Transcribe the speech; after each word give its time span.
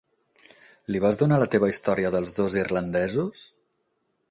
Li 0.93 1.01
vas 1.03 1.19
donar 1.19 1.37
la 1.43 1.49
teva 1.57 1.69
història 1.73 2.11
dels 2.17 2.35
dos 2.39 2.57
irlandesos? 2.63 3.47